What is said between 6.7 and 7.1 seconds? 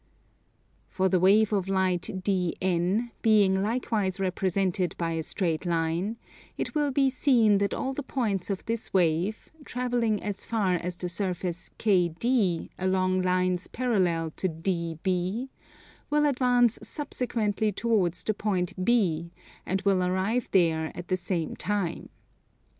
will be